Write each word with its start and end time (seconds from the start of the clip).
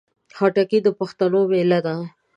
خټکی 0.37 0.79
د 0.83 0.87
پښتنو 0.99 1.39
مېله 1.51 1.79
ده. 1.85 1.95